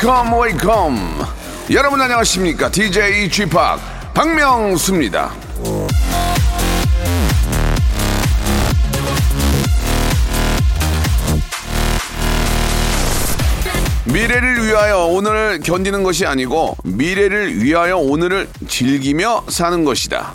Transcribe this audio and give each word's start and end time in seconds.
Wake 0.00 0.27
up 0.27 0.40
wake 0.40 0.77
up 0.77 0.96
여러분 1.72 2.00
안녕하십니까? 2.00 2.70
DJ 2.70 3.28
p 3.28 3.44
박명수입니다. 4.14 5.30
미래를 14.04 14.66
위하여 14.66 15.04
오늘을 15.04 15.60
견디는 15.60 16.02
것이 16.02 16.24
아니고 16.24 16.78
미래를 16.82 17.62
위하여 17.62 17.98
오늘을 17.98 18.48
즐기며 18.68 19.44
사는 19.48 19.84
것이다 19.84 20.32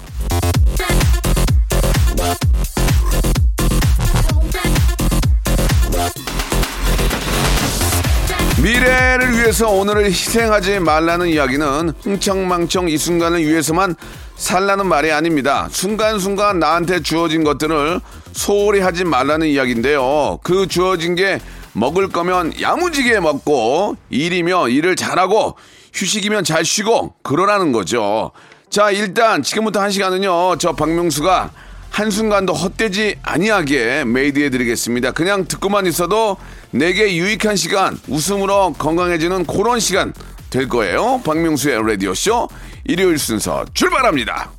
미래를 9.26 9.38
위해서 9.38 9.70
오늘을 9.70 10.06
희생하지 10.06 10.80
말라는 10.80 11.28
이야기는 11.28 11.94
흥청망청 12.02 12.90
이 12.90 12.98
순간을 12.98 13.46
위해서만 13.46 13.96
살라는 14.36 14.88
말이 14.88 15.12
아닙니다. 15.12 15.68
순간순간 15.72 16.60
나한테 16.60 17.02
주어진 17.02 17.44
것들을 17.44 18.02
소홀히 18.34 18.82
하지 18.82 19.04
말라는 19.04 19.48
이야기인데요. 19.48 20.40
그 20.44 20.68
주어진 20.68 21.16
게 21.16 21.40
먹을 21.74 22.10
거면 22.10 22.60
야무지게 22.60 23.20
먹고 23.20 23.98
일이면 24.10 24.72
일을 24.72 24.96
잘하고 24.96 25.56
휴식이면 25.94 26.44
잘 26.44 26.66
쉬고 26.66 27.16
그러라는 27.24 27.72
거죠. 27.72 28.32
자, 28.70 28.92
일단 28.92 29.44
지금부터 29.44 29.82
한 29.82 29.92
시간은요. 29.92 30.58
저 30.58 30.74
박명수가 30.74 31.52
한순간도 31.90 32.54
헛되지 32.54 33.16
아니하게 33.24 34.04
메이드해 34.06 34.50
드리겠습니다. 34.50 35.12
그냥 35.12 35.46
듣고만 35.46 35.86
있어도 35.88 36.38
내게 36.76 37.16
유익한 37.16 37.56
시간, 37.56 37.98
웃음으로 38.10 38.74
건강해지는 38.74 39.46
그런 39.46 39.80
시간 39.80 40.14
될 40.50 40.68
거예요. 40.68 41.22
박명수의 41.24 41.82
라디오쇼 41.88 42.50
일요일 42.84 43.18
순서 43.18 43.64
출발합니다. 43.74 44.55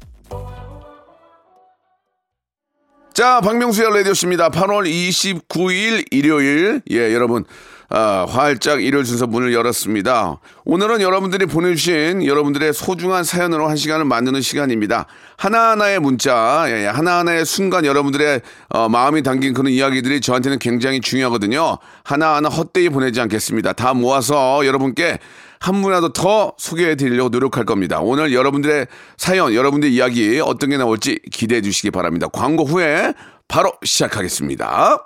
자, 3.16 3.40
박명수의 3.40 3.94
라디오쇼입니다. 3.94 4.50
8월 4.50 4.86
29일 4.86 6.04
일요일. 6.10 6.82
예, 6.90 7.14
여러분. 7.14 7.46
아, 7.88 8.26
활짝 8.28 8.82
일요일 8.82 9.06
순서 9.06 9.26
문을 9.26 9.54
열었습니다. 9.54 10.38
오늘은 10.66 11.00
여러분들이 11.00 11.46
보내주신 11.46 12.26
여러분들의 12.26 12.74
소중한 12.74 13.24
사연으로 13.24 13.70
한 13.70 13.76
시간을 13.76 14.04
만드는 14.04 14.42
시간입니다. 14.42 15.06
하나하나의 15.38 16.00
문자, 16.00 16.66
예, 16.68 16.84
하나하나의 16.84 17.46
순간 17.46 17.86
여러분들의 17.86 18.42
어, 18.68 18.90
마음이 18.90 19.22
담긴 19.22 19.54
그런 19.54 19.72
이야기들이 19.72 20.20
저한테는 20.20 20.58
굉장히 20.58 21.00
중요하거든요. 21.00 21.78
하나하나 22.02 22.50
헛되이 22.50 22.90
보내지 22.90 23.18
않겠습니다. 23.22 23.72
다 23.72 23.94
모아서 23.94 24.66
여러분께 24.66 25.20
한 25.60 25.82
분이라도 25.82 26.12
더 26.12 26.52
소개해 26.58 26.96
드리려고 26.96 27.28
노력할 27.30 27.64
겁니다. 27.64 28.00
오늘 28.00 28.32
여러분들의 28.32 28.86
사연, 29.16 29.54
여러분들의 29.54 29.94
이야기 29.94 30.40
어떤 30.40 30.70
게 30.70 30.76
나올지 30.76 31.20
기대해 31.30 31.60
주시기 31.60 31.90
바랍니다. 31.90 32.28
광고 32.32 32.64
후에 32.64 33.14
바로 33.48 33.72
시작하겠습니다. 33.84 35.05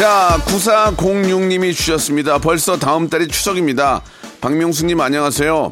자, 0.00 0.40
9406님이 0.46 1.74
주셨습니다. 1.76 2.38
벌써 2.38 2.78
다음 2.78 3.10
달이 3.10 3.28
추석입니다. 3.28 4.00
박명수님 4.40 4.98
안녕하세요. 4.98 5.70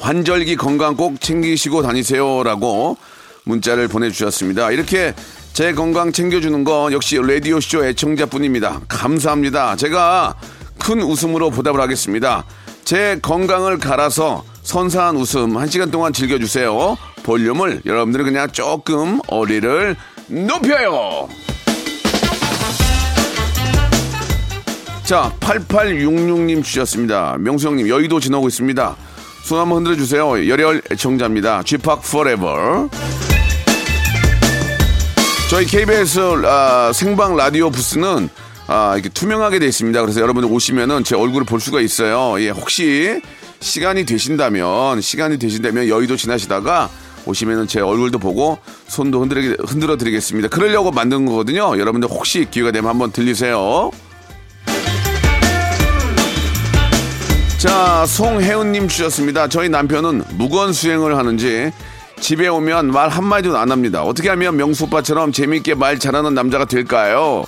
환절기 0.00 0.56
건강 0.56 0.96
꼭 0.96 1.20
챙기시고 1.20 1.82
다니세요라고 1.82 2.96
문자를 3.44 3.88
보내주셨습니다. 3.88 4.70
이렇게 4.70 5.14
제 5.52 5.74
건강 5.74 6.10
챙겨주는 6.10 6.64
건 6.64 6.94
역시 6.94 7.18
라디오쇼 7.18 7.84
애청자뿐입니다. 7.84 8.80
감사합니다. 8.88 9.76
제가 9.76 10.36
큰 10.78 11.02
웃음으로 11.02 11.50
보답을 11.50 11.82
하겠습니다. 11.82 12.46
제 12.86 13.18
건강을 13.20 13.76
갈아서 13.76 14.42
선사한 14.62 15.16
웃음 15.16 15.58
한 15.58 15.68
시간 15.68 15.90
동안 15.90 16.14
즐겨주세요. 16.14 16.96
볼륨을 17.24 17.82
여러분들은 17.84 18.24
그냥 18.24 18.50
조금 18.52 19.20
어리를 19.26 19.96
높여요. 20.28 21.28
자, 25.04 25.30
8866님 25.40 26.64
주셨습니다. 26.64 27.36
명수 27.38 27.68
형님, 27.68 27.88
여의도 27.88 28.20
지나고 28.20 28.48
있습니다. 28.48 28.96
손 29.44 29.60
한번 29.60 29.78
흔들어 29.78 29.96
주세요. 29.96 30.48
열혈 30.48 30.80
애청자입니다. 30.90 31.62
쥐팍 31.62 32.00
forever. 32.10 32.88
저희 35.50 35.66
KBS 35.66 36.18
아, 36.46 36.90
생방 36.94 37.36
라디오 37.36 37.68
부스는 37.68 38.30
아, 38.66 38.94
이렇게 38.94 39.10
투명하게 39.10 39.58
돼 39.58 39.66
있습니다. 39.66 40.00
그래서 40.00 40.22
여러분들 40.22 40.50
오시면은 40.50 41.04
제 41.04 41.14
얼굴을 41.14 41.44
볼 41.44 41.60
수가 41.60 41.82
있어요. 41.82 42.40
예, 42.42 42.48
혹시 42.48 43.20
시간이 43.60 44.06
되신다면, 44.06 45.02
시간이 45.02 45.38
되신다면 45.38 45.88
여의도 45.88 46.16
지나시다가 46.16 46.88
오시면은 47.26 47.66
제 47.66 47.80
얼굴도 47.80 48.18
보고 48.20 48.58
손도 48.88 49.20
흔들어, 49.20 49.42
흔들어 49.66 49.98
드리겠습니다. 49.98 50.48
그러려고 50.48 50.90
만든 50.92 51.26
거거든요. 51.26 51.78
여러분들 51.78 52.08
혹시 52.08 52.46
기회가 52.50 52.72
되면 52.72 52.88
한번 52.88 53.12
들리세요. 53.12 53.90
자, 57.64 58.04
송혜은님 58.04 58.88
주셨습니다. 58.88 59.48
저희 59.48 59.70
남편은 59.70 60.24
무건 60.34 60.74
수행을 60.74 61.16
하는지 61.16 61.72
집에 62.20 62.46
오면 62.46 62.88
말 62.92 63.08
한마디도 63.08 63.56
안 63.56 63.72
합니다. 63.72 64.02
어떻게 64.02 64.28
하면 64.28 64.58
명수 64.58 64.84
오빠처럼 64.84 65.32
재밌게 65.32 65.74
말 65.74 65.98
잘하는 65.98 66.34
남자가 66.34 66.66
될까요? 66.66 67.46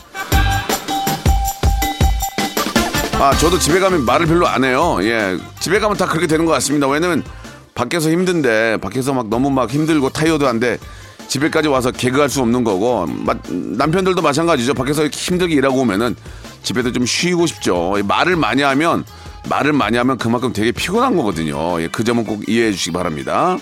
아, 3.21 3.37
저도 3.37 3.59
집에 3.59 3.78
가면 3.78 4.06
말을 4.06 4.25
별로 4.25 4.47
안 4.47 4.65
해요. 4.65 4.97
예. 5.03 5.37
집에 5.60 5.78
가면 5.78 5.99
다 5.99 6.06
그렇게 6.06 6.27
되는 6.27 6.47
것 6.47 6.53
같습니다. 6.53 6.88
왜냐면 6.88 7.22
밖에서 7.75 8.09
힘든데, 8.09 8.78
밖에서 8.78 9.12
막 9.12 9.28
너무 9.28 9.50
막 9.50 9.69
힘들고 9.69 10.09
타이어도 10.09 10.48
한데, 10.48 10.78
집에까지 11.28 11.69
와서 11.69 11.91
개그할 11.91 12.31
수 12.31 12.41
없는 12.41 12.65
거고, 12.65 13.04
마- 13.07 13.34
남편들도 13.51 14.22
마찬가지죠. 14.22 14.72
밖에서 14.72 15.09
힘들게 15.09 15.57
일하고 15.57 15.80
오면은 15.80 16.16
집에도 16.62 16.91
좀 16.91 17.04
쉬고 17.04 17.47
싶죠. 17.47 17.97
말을 18.03 18.36
많이 18.36 18.62
하면, 18.62 19.04
말을 19.48 19.72
많이 19.72 19.97
하면 19.97 20.19
그만큼 20.19 20.53
되게 20.53 20.72
피곤한 20.72 21.16
거거든요. 21.16 21.81
예, 21.81 21.89
그 21.89 22.04
점은 22.04 22.25
꼭 22.25 22.48
이해해 22.48 22.72
주시기 22.72 22.93
바랍니다. 22.93 23.57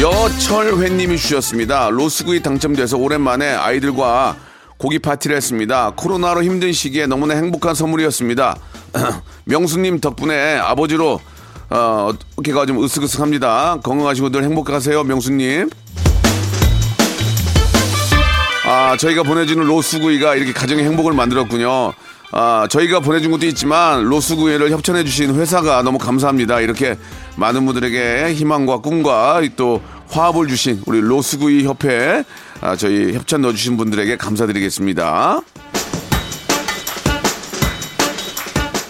여철회님이 0.00 1.16
주셨습니다. 1.16 1.88
로스구이 1.90 2.42
당첨돼서 2.42 2.98
오랜만에 2.98 3.48
아이들과 3.48 4.36
고기 4.76 4.98
파티를 4.98 5.36
했습니다. 5.36 5.92
코로나로 5.96 6.42
힘든 6.42 6.72
시기에 6.72 7.06
너무나 7.06 7.34
행복한 7.34 7.74
선물이었습니다. 7.74 8.56
명수님 9.44 10.00
덕분에 10.00 10.58
아버지로 10.58 11.20
어, 11.70 12.12
어깨가 12.36 12.66
좀 12.66 12.78
으쓱으쓱합니다. 12.78 13.82
건강하시고 13.82 14.30
늘 14.30 14.44
행복하세요, 14.44 15.02
명수님. 15.02 15.70
아, 18.66 18.96
저희가 18.98 19.22
보내주는 19.22 19.64
로스구이가 19.64 20.34
이렇게 20.34 20.52
가정의 20.52 20.84
행복을 20.84 21.12
만들었군요. 21.12 21.92
아, 22.32 22.66
저희가 22.68 23.00
보내준 23.00 23.30
것도 23.30 23.46
있지만 23.46 24.04
로스구이를 24.04 24.70
협찬해 24.70 25.04
주신 25.04 25.34
회사가 25.34 25.82
너무 25.82 25.98
감사합니다. 25.98 26.60
이렇게 26.60 26.98
많은 27.36 27.64
분들에게 27.66 28.34
희망과 28.34 28.78
꿈과 28.78 29.42
또 29.56 29.80
화합을 30.08 30.48
주신 30.48 30.82
우리 30.86 31.00
로스구이 31.00 31.64
협회 31.64 32.24
아, 32.60 32.76
저희 32.76 33.14
협찬 33.14 33.42
넣어주신 33.42 33.76
분들에게 33.76 34.16
감사드리겠습니다. 34.16 35.40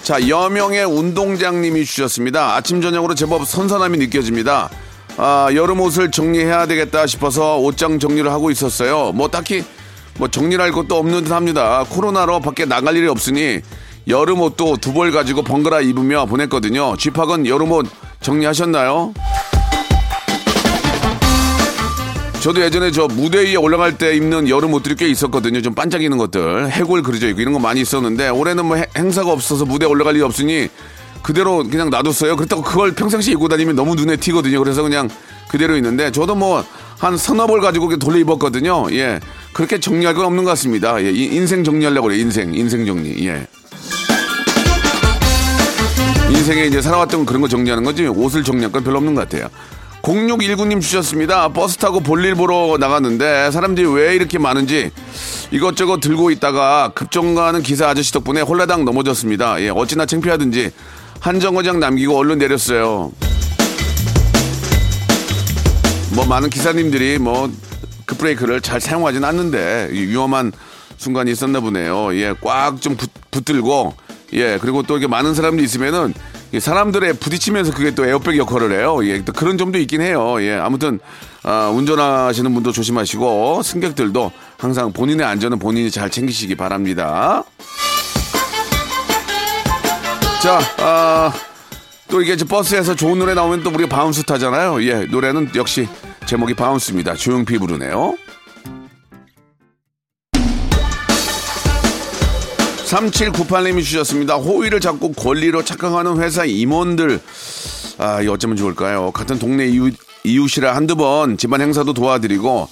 자, 0.03 0.29
여명의 0.29 0.85
운동장님이 0.85 1.85
주셨습니다. 1.85 2.55
아침, 2.55 2.81
저녁으로 2.81 3.17
제법 3.17 3.45
선선함이 3.45 3.99
느껴집니다. 3.99 4.71
아, 5.17 5.49
여름 5.53 5.81
옷을 5.81 6.13
정리해야 6.13 6.67
되겠다 6.67 7.07
싶어서 7.07 7.59
옷장 7.59 7.99
정리를 7.99 8.31
하고 8.31 8.51
있었어요. 8.53 9.13
뭐 9.13 9.29
딱히 9.29 9.65
뭐 10.19 10.29
정리할 10.29 10.73
것도 10.73 10.97
없는 10.97 11.25
듯 11.25 11.33
합니다. 11.33 11.85
코로나로 11.89 12.41
밖에 12.41 12.65
나갈 12.65 12.97
일이 12.97 13.07
없으니 13.09 13.61
여름 14.09 14.41
옷도 14.41 14.77
두 14.77 14.93
벌 14.95 15.11
가지고 15.13 15.43
번갈아 15.43 15.81
입으며 15.83 16.27
보냈거든요. 16.27 16.97
쥐팍은 16.97 17.47
여름 17.47 17.73
옷 17.73 17.87
정리하셨나요? 18.21 19.13
저도 22.41 22.61
예전에 22.63 22.93
저 22.93 23.09
무대 23.09 23.41
위에 23.41 23.57
올라갈 23.57 23.99
때 23.99 24.15
입는 24.17 24.49
여름 24.49 24.73
옷들이 24.75 24.95
꽤 24.95 25.09
있었거든요. 25.09 25.61
좀 25.63 25.75
반짝이는 25.75 26.17
것들. 26.17 26.71
해골 26.71 27.03
그려져 27.03 27.29
있고 27.29 27.41
이런 27.41 27.53
거 27.53 27.59
많이 27.59 27.81
있었는데 27.81 28.29
올해는 28.29 28.65
뭐 28.65 28.77
해- 28.77 28.87
행사가 28.97 29.33
없어서 29.33 29.65
무대에 29.65 29.89
올라갈 29.89 30.15
일이 30.15 30.23
없으니 30.23 30.69
그대로 31.23 31.65
그냥 31.65 31.91
놔뒀어요. 31.91 32.37
그렇다고 32.37 32.63
그걸 32.63 32.93
평상시에 32.95 33.33
입고 33.33 33.49
다니면 33.49 33.75
너무 33.75 33.97
눈에 33.97 34.17
튀거든요. 34.17 34.61
그래서 34.61 34.83
그냥 34.83 35.11
그대로 35.49 35.75
있는데 35.77 36.13
저도 36.13 36.37
뭐 36.37 36.65
한 36.99 37.17
서너 37.17 37.47
벌 37.47 37.61
가지고 37.61 37.95
돌려 37.99 38.19
입었거든요. 38.19 38.87
예. 38.93 39.21
그렇게 39.53 39.79
정리할 39.79 40.15
건 40.15 40.25
없는 40.27 40.45
것 40.45 40.51
같습니다. 40.51 41.03
예. 41.03 41.11
이- 41.11 41.35
인생 41.37 41.63
정리하려고 41.63 42.09
그래요. 42.09 42.21
인생. 42.21 42.55
인생 42.55 42.87
정리. 42.87 43.27
예. 43.29 43.47
인생에 46.31 46.65
이제 46.67 46.81
살아왔던 46.81 47.27
그런 47.27 47.41
거 47.43 47.49
정리하는 47.49 47.85
거지 47.85 48.07
옷을 48.07 48.43
정리할 48.45 48.73
건 48.73 48.83
별로 48.83 48.97
없는 48.99 49.15
것 49.15 49.29
같아요. 49.29 49.49
0619님 50.03 50.81
주셨습니다. 50.81 51.49
버스 51.49 51.77
타고 51.79 52.01
볼일 52.01 52.35
보러 52.37 52.77
나갔는데 52.79 53.51
사람들이 53.51 53.87
왜 53.89 54.15
이렇게 54.15 54.39
많은지 54.39 54.91
이것저것 55.51 55.99
들고 56.01 56.31
있다가 56.31 56.93
급정거하는 56.95 57.63
기사 57.63 57.89
아저씨 57.89 58.13
덕분에 58.13 58.41
홀라당 58.41 58.85
넘어졌습니다. 58.85 59.61
예, 59.63 59.69
어찌나 59.69 60.07
창피하든지 60.07 60.71
한 61.21 61.41
정거장 61.41 61.81
남기고 61.81 62.17
얼른 62.17 62.39
내렸어요. 62.39 63.11
뭐 66.17 66.25
많은 66.25 66.49
기사님들이 66.49 67.19
뭐 67.19 67.53
급브레이크를 68.07 68.63
잘 68.63 68.81
사용하진 68.81 69.23
않는데 69.23 69.91
이 69.93 70.01
위험한 70.01 70.51
순간이 70.97 71.31
있었나 71.31 71.61
보네요. 71.61 72.15
예, 72.15 72.35
꽉 72.41 72.81
좀 72.81 72.97
붙들고 73.31 73.95
예, 74.33 74.57
그리고 74.59 74.83
또 74.83 74.97
이게 74.97 75.07
많은 75.07 75.35
사람들이 75.35 75.67
있으면은 75.67 76.15
이 76.53 76.59
사람들의 76.59 77.19
부딪히면서 77.19 77.73
그게 77.75 77.95
또 77.95 78.07
에어백 78.07 78.39
역할을 78.39 78.73
해요. 78.73 78.99
예, 79.07 79.23
또 79.27 79.35
그런 79.35 79.59
점도 79.59 79.79
있긴 79.79 80.01
해요. 80.01 80.37
예, 80.41 80.55
아무튼 80.55 81.01
아, 81.43 81.71
운전하시는 81.75 82.55
분도 82.55 82.73
조심하시고 82.73 83.63
승객들도 83.63 84.33
항상 84.57 84.95
본인의 84.95 85.27
안전은 85.27 85.59
본인이 85.59 85.91
잘 85.91 86.09
챙기시기 86.09 86.55
바랍니다. 86.55 87.45
자, 90.43 90.61
아, 90.79 91.31
또 92.09 92.23
이게 92.23 92.37
버스에서 92.37 92.95
좋은 92.95 93.19
노래 93.19 93.35
나오면 93.35 93.63
또 93.63 93.71
우리가 93.71 93.89
bounce 93.89 94.23
타잖아요. 94.23 94.83
예, 94.85 95.07
노래는 95.07 95.51
역시 95.57 95.89
제목이 96.27 96.55
Bounce입니다. 96.55 97.15
조용필 97.15 97.59
부르네요. 97.59 98.17
3798님이 102.87 103.83
주셨습니다. 103.83 104.37
호의를 104.37 104.81
잡고 104.81 105.13
권리로 105.13 105.65
착각하는 105.65 106.23
회사 106.23 106.45
임원들. 106.45 107.21
아, 107.99 108.23
이 108.23 108.29
어쩌면 108.29 108.57
좋을까요? 108.57 109.11
같은 109.11 109.39
동네 109.41 109.67
이웃, 109.67 109.95
이웃이라 110.23 110.77
한두 110.77 110.95
번 110.95 111.37
집안 111.37 111.61
행사도 111.61 111.93
도와드리고 111.95 112.69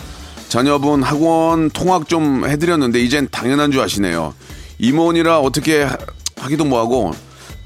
자녀분 0.48 1.02
학원 1.02 1.70
통학 1.70 2.08
좀 2.08 2.44
해드렸는데 2.46 3.00
이젠 3.00 3.26
당연한 3.32 3.72
줄 3.72 3.80
아시네요. 3.80 4.34
임원이라 4.78 5.40
어떻게 5.40 5.82
하- 5.82 5.96
하기도 6.38 6.64
뭐하고 6.64 7.12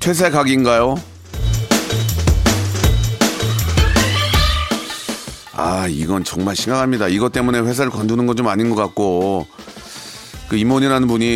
퇴사 0.01 0.31
각인가요? 0.31 0.95
아, 5.61 5.87
이건 5.89 6.23
정말 6.23 6.55
심각합니다. 6.55 7.09
이것 7.09 7.33
때문에 7.33 7.59
회사를 7.59 7.91
관두는 7.91 8.27
건 8.27 8.37
좀 8.37 8.47
아닌 8.47 8.71
것 8.71 8.77
같고, 8.77 9.47
그 10.49 10.57
임원이라는 10.57 11.09
분이, 11.09 11.27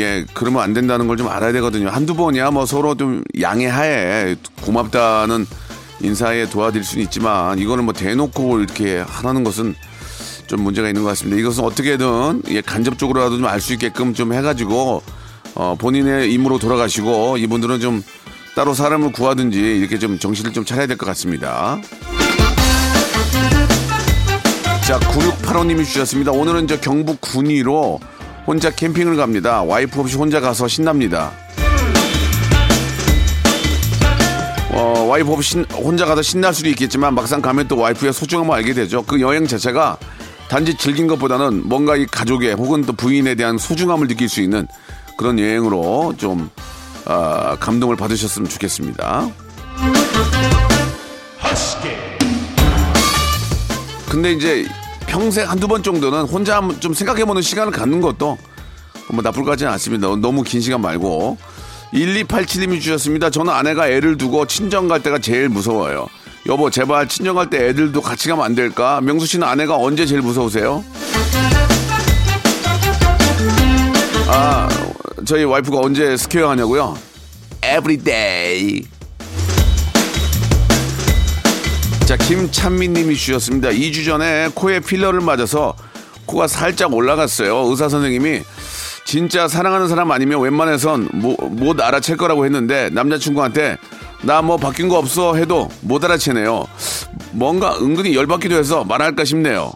예, 0.00 0.24
그러면 0.34 0.62
안 0.62 0.72
된다는 0.72 1.08
걸 1.08 1.16
좀 1.16 1.28
알아야 1.28 1.52
되거든요. 1.52 1.88
한두 1.88 2.14
번이야 2.14 2.52
뭐 2.52 2.64
서로 2.64 2.94
좀 2.94 3.22
양해하에 3.40 4.36
고맙다는 4.62 5.46
인사에 6.00 6.48
도와드릴 6.48 6.84
수는 6.84 7.04
있지만, 7.04 7.58
이거는 7.58 7.84
뭐 7.84 7.92
대놓고 7.92 8.60
이렇게 8.60 8.98
하라는 9.00 9.42
것은 9.42 9.74
좀 10.46 10.60
문제가 10.62 10.86
있는 10.88 11.02
것 11.02 11.08
같습니다. 11.08 11.38
이것은 11.40 11.64
어떻게든, 11.64 12.42
예, 12.50 12.60
간접적으로라도 12.60 13.36
좀 13.38 13.46
알 13.46 13.60
수 13.60 13.72
있게끔 13.72 14.14
좀 14.14 14.32
해가지고, 14.32 15.02
어, 15.56 15.74
본인의 15.78 16.32
임무로 16.32 16.58
돌아가시고, 16.60 17.36
이분들은 17.38 17.80
좀 17.80 18.02
따로 18.54 18.74
사람을 18.74 19.10
구하든지 19.12 19.58
이렇게 19.58 19.98
좀 19.98 20.18
정신을 20.20 20.52
좀 20.52 20.64
차려야 20.64 20.86
될 20.86 20.96
것 20.96 21.06
같습니다. 21.06 21.78
자, 24.86 24.98
9685님이 24.98 25.84
주셨습니다. 25.84 26.32
오늘은 26.32 26.66
저 26.66 26.78
경북 26.80 27.20
군위로 27.20 28.00
혼자 28.46 28.70
캠핑을 28.70 29.16
갑니다. 29.16 29.62
와이프 29.62 30.00
없이 30.00 30.16
혼자 30.16 30.40
가서 30.40 30.66
신납니다. 30.66 31.30
어, 34.72 35.04
와이프 35.08 35.30
없이 35.32 35.50
신- 35.50 35.64
혼자 35.72 36.04
가서 36.06 36.22
신날 36.22 36.52
수도 36.52 36.68
있겠지만 36.70 37.14
막상 37.14 37.40
가면 37.40 37.68
또 37.68 37.76
와이프의 37.78 38.12
소중함을 38.12 38.54
알게 38.56 38.74
되죠. 38.74 39.02
그 39.04 39.20
여행 39.20 39.46
자체가 39.46 39.96
단지 40.48 40.76
즐긴 40.76 41.06
것보다는 41.06 41.68
뭔가 41.68 41.96
이 41.96 42.04
가족의 42.06 42.54
혹은 42.54 42.82
또 42.84 42.92
부인에 42.92 43.34
대한 43.36 43.58
소중함을 43.58 44.08
느낄 44.08 44.28
수 44.28 44.40
있는 44.40 44.66
그런 45.16 45.38
여행으로 45.38 46.14
좀 46.16 46.50
아, 47.04 47.56
감동을 47.60 47.96
받으셨으면 47.96 48.48
좋겠습니다. 48.48 49.28
근데 54.12 54.32
이제 54.32 54.66
평생 55.06 55.48
한두 55.48 55.66
번 55.66 55.82
정도는 55.82 56.24
혼자 56.24 56.58
한번 56.58 56.78
좀 56.80 56.92
생각해보는 56.92 57.40
시간을 57.40 57.72
갖는 57.72 58.02
것도 58.02 58.36
뭐 59.08 59.22
나쁠 59.22 59.42
것 59.42 59.52
같지는 59.52 59.72
않습니다. 59.72 60.06
너무 60.16 60.42
긴 60.42 60.60
시간 60.60 60.82
말고. 60.82 61.38
1287님이 61.94 62.78
주셨습니다. 62.78 63.30
저는 63.30 63.50
아내가 63.50 63.88
애를 63.88 64.18
두고 64.18 64.46
친정 64.46 64.86
갈 64.86 65.02
때가 65.02 65.18
제일 65.18 65.48
무서워요. 65.48 66.06
여보, 66.44 66.68
제발 66.68 67.08
친정 67.08 67.36
갈 67.36 67.48
때 67.48 67.68
애들도 67.68 68.02
같이 68.02 68.28
가면 68.28 68.44
안 68.44 68.54
될까? 68.54 69.00
명수 69.00 69.24
씨는 69.24 69.48
아내가 69.48 69.76
언제 69.78 70.04
제일 70.04 70.20
무서우세요? 70.20 70.84
아, 74.28 74.68
저희 75.24 75.44
와이프가 75.44 75.78
언제 75.78 76.18
scary 76.18 76.50
하냐고요? 76.50 76.98
Everyday. 77.64 78.82
자, 82.12 82.18
김찬미님이 82.18 83.16
주셨습니다. 83.16 83.70
2주 83.70 84.04
전에 84.04 84.50
코에 84.54 84.80
필러를 84.80 85.22
맞아서 85.22 85.74
코가 86.26 86.46
살짝 86.46 86.92
올라갔어요. 86.92 87.68
의사 87.70 87.88
선생님이 87.88 88.42
진짜 89.06 89.48
사랑하는 89.48 89.88
사람 89.88 90.10
아니면 90.10 90.42
웬만해선 90.42 91.08
못, 91.14 91.38
못 91.40 91.80
알아챌 91.80 92.16
거라고 92.16 92.44
했는데 92.44 92.90
남자친구한테 92.92 93.78
나 94.20 94.42
뭐 94.42 94.58
바뀐 94.58 94.90
거 94.90 94.98
없어 94.98 95.36
해도 95.36 95.70
못 95.80 96.04
알아채네요. 96.04 96.66
뭔가 97.30 97.78
은근히 97.80 98.14
열받기도 98.14 98.56
해서 98.56 98.84
말할까 98.84 99.24
싶네요. 99.24 99.72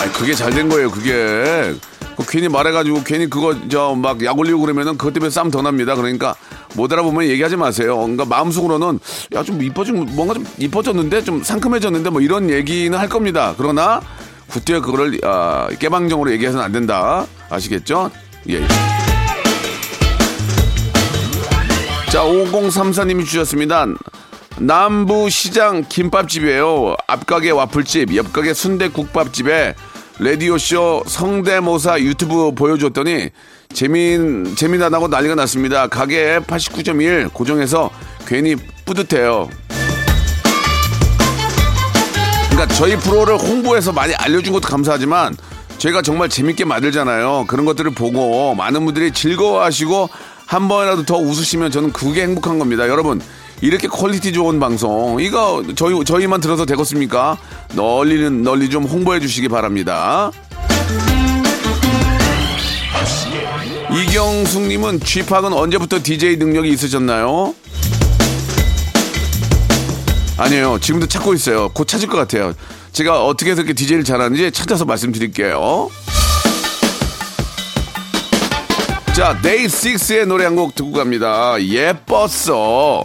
아니 0.00 0.12
그게 0.12 0.34
잘 0.34 0.50
된 0.52 0.68
거예요. 0.68 0.90
그게 0.90 1.72
그 2.16 2.24
괜히 2.28 2.48
말해가지고 2.48 3.04
괜히 3.04 3.30
그거 3.30 3.54
저 3.68 3.94
막 3.94 4.24
약 4.24 4.36
올리고 4.40 4.58
그러면은 4.60 4.98
그것 4.98 5.12
때문에 5.14 5.30
싸움 5.30 5.52
더 5.52 5.62
납니다. 5.62 5.94
그러니까 5.94 6.34
못 6.74 6.92
알아보면 6.92 7.24
얘기하지 7.28 7.56
마세요. 7.56 7.96
그러니까 7.98 8.24
마음속으로는 8.24 8.98
야 9.34 9.42
좀 9.42 9.62
이뻐진 9.62 10.06
뭔가 10.14 10.34
좀 10.34 10.46
이뻐졌는데 10.58 11.22
좀 11.24 11.42
상큼해졌는데 11.42 12.10
뭐 12.10 12.20
이런 12.20 12.48
얘기는 12.48 12.96
할 12.96 13.08
겁니다. 13.08 13.54
그러나 13.58 14.00
그때 14.50 14.78
그거를 14.80 15.18
아, 15.24 15.68
깨방정으로 15.78 16.30
얘기해서는 16.32 16.64
안 16.64 16.72
된다. 16.72 17.26
아시겠죠? 17.50 18.10
예. 18.50 18.60
자, 22.10 22.22
5034님이 22.22 23.24
주셨습니다. 23.24 23.86
남부시장 24.58 25.84
김밥집이에요. 25.88 26.94
앞가게 27.06 27.50
와플집, 27.50 28.14
옆가게 28.14 28.52
순대국밥집에 28.54 29.74
라디오쇼 30.18 31.04
성대모사 31.06 32.00
유튜브 32.00 32.52
보여줬더니 32.54 33.30
재민, 33.72 34.54
재미나다고 34.56 35.08
난리가 35.08 35.34
났습니다. 35.34 35.86
가게 35.86 36.38
89.1 36.40 37.32
고정해서 37.32 37.90
괜히 38.26 38.56
뿌듯해요. 38.84 39.48
그러니까 42.50 42.74
저희 42.74 42.96
프로를 42.96 43.36
홍보해서 43.38 43.92
많이 43.92 44.14
알려준 44.14 44.52
것도 44.52 44.68
감사하지만 44.68 45.36
저희가 45.78 46.02
정말 46.02 46.28
재밌게 46.28 46.64
만들잖아요. 46.64 47.46
그런 47.48 47.64
것들을 47.64 47.90
보고 47.92 48.54
많은 48.54 48.84
분들이 48.84 49.10
즐거워하시고 49.10 50.08
한 50.46 50.68
번이라도 50.68 51.04
더 51.04 51.16
웃으시면 51.16 51.70
저는 51.70 51.92
그게 51.92 52.22
행복한 52.22 52.58
겁니다. 52.58 52.88
여러분 52.88 53.20
이렇게 53.62 53.88
quality 53.88 54.32
좋은 54.32 54.60
방송 54.60 55.18
이거 55.20 55.62
저희 55.74 56.04
저희만 56.04 56.40
들어서 56.40 56.66
되겠습니까? 56.66 57.38
널리는 57.74 58.42
널리 58.42 58.68
좀 58.68 58.84
홍보해 58.84 59.18
주시기 59.18 59.48
바랍니다. 59.48 60.30
이경숙님은 63.94 65.00
쥐팍은 65.00 65.52
언제부터 65.52 66.02
DJ 66.02 66.36
능력이 66.36 66.70
있으셨나요? 66.70 67.54
아니에요. 70.38 70.78
지금도 70.80 71.06
찾고 71.06 71.34
있어요. 71.34 71.68
곧 71.70 71.86
찾을 71.86 72.08
것 72.08 72.16
같아요. 72.16 72.52
제가 72.92 73.24
어떻게 73.24 73.50
해서 73.50 73.60
이렇게 73.60 73.74
DJ를 73.74 74.04
잘하는지 74.04 74.50
찾아서 74.52 74.84
말씀드릴게요. 74.84 75.90
자, 79.14 79.38
데이 79.42 79.66
6의 79.66 80.24
노래 80.26 80.44
한 80.44 80.56
곡 80.56 80.74
듣고 80.74 80.92
갑니다. 80.92 81.56
예뻤어. 81.62 83.04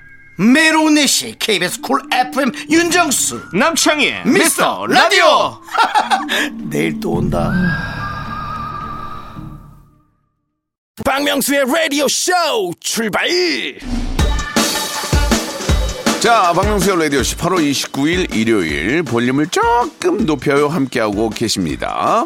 매일 0.37 0.78
오후 0.78 1.02
네시 1.02 1.35
KBS 1.39 1.81
쿨 1.81 2.01
FM 2.11 2.51
윤정수. 2.69 3.49
남창희의 3.53 4.23
미스터 4.25 4.87
라디오. 4.87 5.61
내일 6.69 6.99
또 6.99 7.11
온다. 7.13 7.51
박명수의 11.03 11.65
라디오 11.65 12.07
쇼 12.07 12.31
출발! 12.79 13.27
자, 16.19 16.53
박명수의 16.53 16.99
라디오 16.99 17.21
8월 17.21 17.71
29일 17.71 18.35
일요일 18.35 19.01
볼륨을 19.01 19.47
조금 19.47 20.25
높여요. 20.25 20.67
함께하고 20.67 21.31
계십니다. 21.31 22.25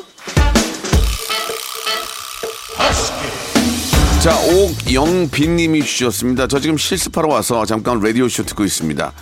자, 4.25 4.35
옥영빈님이 4.39 5.83
주셨습니다. 5.83 6.47
저 6.47 6.59
지금 6.59 6.77
실습하러 6.77 7.27
와서 7.27 7.63
잠깐 7.63 7.99
라디오 7.99 8.27
쇼 8.27 8.41
듣고 8.41 8.63
있습니다. 8.63 9.13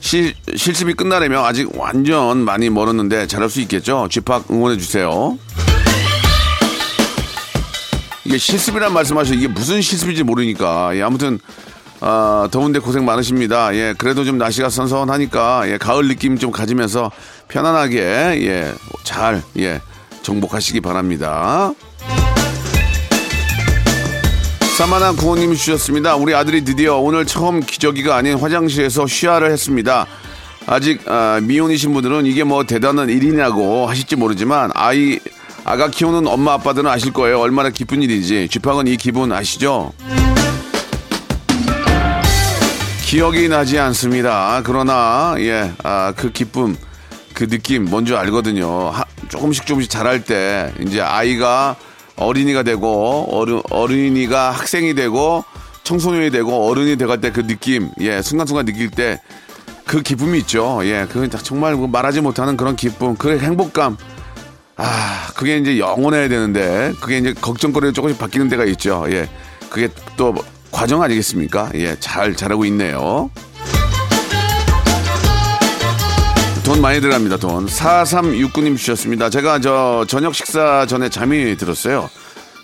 실, 0.00 0.34
실습이 0.56 0.94
끝나려면 0.94 1.44
아직 1.44 1.78
완전 1.78 2.38
많이 2.38 2.70
멀었는데 2.70 3.26
잘할 3.26 3.50
수 3.50 3.60
있겠죠? 3.60 4.08
쥐팍 4.10 4.50
응원해 4.50 4.78
주세요. 4.78 5.38
이게 8.24 8.38
실습이란 8.38 8.94
말씀하셔 8.94 9.34
이게 9.34 9.46
무슨 9.46 9.82
실습인지 9.82 10.22
모르니까. 10.22 10.96
예, 10.96 11.02
아무튼, 11.02 11.38
아, 12.00 12.48
더운데 12.50 12.78
고생 12.78 13.04
많으십니다. 13.04 13.74
예, 13.74 13.94
그래도 13.98 14.24
좀 14.24 14.38
날씨가 14.38 14.70
선선하니까, 14.70 15.68
예, 15.68 15.76
가을 15.76 16.08
느낌 16.08 16.38
좀 16.38 16.50
가지면서 16.50 17.10
편안하게, 17.48 17.98
예, 18.00 18.72
잘, 19.04 19.42
예, 19.58 19.82
정복하시기 20.22 20.80
바랍니다. 20.80 21.74
사마나 24.76 25.12
구호님이 25.12 25.56
주셨습니다. 25.56 26.16
우리 26.16 26.34
아들이 26.34 26.62
드디어 26.62 26.96
오늘 26.96 27.24
처음 27.24 27.60
기저귀가 27.60 28.14
아닌 28.16 28.38
화장실에서 28.38 29.06
쉬야를 29.06 29.50
했습니다. 29.50 30.06
아직 30.66 31.00
아, 31.06 31.40
미혼이신 31.42 31.94
분들은 31.94 32.26
이게 32.26 32.44
뭐 32.44 32.64
대단한 32.64 33.08
일이냐고 33.08 33.86
하실지 33.86 34.16
모르지만 34.16 34.70
아이 34.74 35.18
아가 35.64 35.88
키우는 35.88 36.26
엄마 36.26 36.52
아빠들은 36.54 36.90
아실 36.90 37.12
거예요. 37.12 37.40
얼마나 37.40 37.70
기쁜 37.70 38.02
일인지. 38.02 38.48
쥐팡은 38.50 38.86
이 38.86 38.96
기분 38.96 39.32
아시죠? 39.32 39.92
기억이 43.04 43.48
나지 43.48 43.78
않습니다. 43.78 44.60
그러나 44.64 45.36
예, 45.38 45.72
아, 45.84 46.12
그 46.14 46.32
기쁨, 46.32 46.76
그 47.32 47.48
느낌 47.48 47.86
뭔지 47.86 48.14
알거든요. 48.14 48.90
하- 48.90 49.04
조금씩 49.28 49.64
조금씩 49.64 49.90
자랄 49.90 50.24
때 50.24 50.72
이제 50.80 51.00
아이가 51.00 51.76
어린이가 52.16 52.62
되고 52.62 53.26
어른 53.30 53.60
어린이가 53.70 54.50
학생이 54.50 54.94
되고 54.94 55.44
청소년이 55.84 56.30
되고 56.30 56.68
어른이 56.68 56.96
돼갈 56.96 57.20
때 57.20 57.30
그 57.30 57.46
느낌, 57.46 57.90
예, 58.00 58.22
순간순간 58.22 58.66
느낄 58.66 58.90
때 58.90 59.20
그 59.86 60.02
기쁨이 60.02 60.38
있죠. 60.40 60.80
예, 60.82 61.06
그 61.08 61.28
정말 61.30 61.74
뭐 61.76 61.86
말하지 61.86 62.20
못하는 62.20 62.56
그런 62.56 62.74
기쁨, 62.76 63.16
그 63.16 63.38
행복감. 63.38 63.96
아, 64.76 65.28
그게 65.34 65.56
이제 65.56 65.78
영원해야 65.78 66.28
되는데, 66.28 66.92
그게 67.00 67.18
이제 67.18 67.32
걱정거리가 67.32 67.92
조금씩 67.92 68.18
바뀌는 68.18 68.48
데가 68.48 68.64
있죠. 68.66 69.06
예. 69.08 69.28
그게 69.70 69.88
또 70.16 70.34
과정 70.72 71.02
아니겠습니까? 71.02 71.70
예, 71.76 71.96
잘, 72.00 72.34
잘하고 72.34 72.64
있네요. 72.66 73.30
돈 76.66 76.80
많이 76.80 77.00
들어갑니다, 77.00 77.36
돈. 77.36 77.66
4369님 77.66 78.76
주셨습니다. 78.76 79.30
제가 79.30 79.60
저 79.60 80.04
저녁 80.08 80.34
식사 80.34 80.84
전에 80.84 81.08
잠이 81.08 81.56
들었어요. 81.56 82.10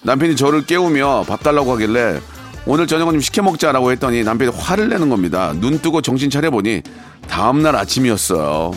남편이 0.02 0.34
저를 0.34 0.66
깨우며 0.66 1.24
밥 1.28 1.44
달라고 1.44 1.72
하길래 1.74 2.18
오늘 2.66 2.88
저녁은 2.88 3.12
좀 3.12 3.20
시켜 3.20 3.42
먹자라고 3.44 3.92
했더니 3.92 4.24
남편이 4.24 4.50
화를 4.56 4.88
내는 4.88 5.08
겁니다. 5.08 5.54
눈 5.54 5.78
뜨고 5.78 6.02
정신 6.02 6.30
차려보니 6.30 6.82
다음날 7.28 7.76
아침이었어요. 7.76 8.72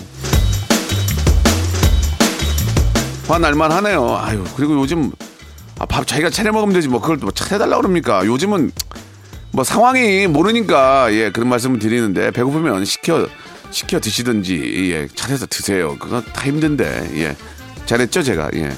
화날만 3.27 3.71
하네요. 3.71 4.19
아유, 4.21 4.43
그리고 4.55 4.79
요즘 4.79 5.11
아, 5.79 5.87
밥 5.87 6.05
자기가 6.05 6.29
차려 6.29 6.51
먹으면 6.51 6.71
되지 6.75 6.87
뭐 6.87 7.01
그걸 7.01 7.19
또 7.19 7.31
차려달라고 7.31 7.81
그럽니까? 7.81 8.23
요즘은 8.27 8.71
뭐 9.53 9.63
상황이 9.63 10.27
모르니까 10.27 11.11
예 11.13 11.31
그런 11.31 11.49
말씀을 11.49 11.79
드리는데 11.79 12.29
배고프면 12.29 12.85
시켜 12.85 13.27
시켜 13.75 13.99
드시든지 13.99 14.91
예 14.93 15.05
차려서 15.13 15.47
드세요. 15.47 15.97
그거 15.99 16.21
다 16.21 16.45
힘든데 16.45 17.11
예 17.15 17.35
잘했죠 17.85 18.23
제가 18.23 18.49
예. 18.55 18.71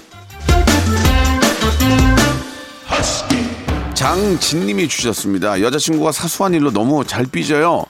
장진님이 3.94 4.88
주셨습니다. 4.88 5.62
여자친구가 5.62 6.12
사소한 6.12 6.56
일로 6.56 6.72
너무 6.72 7.06
잘 7.06 7.28
삐져요. 7.28 7.86